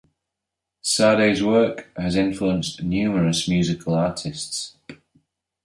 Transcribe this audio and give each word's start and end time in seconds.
Sade's 0.81 1.43
work 1.43 1.91
has 1.95 2.15
influenced 2.15 2.81
numerous 2.81 3.47
musical 3.47 3.93
artists. 3.93 4.75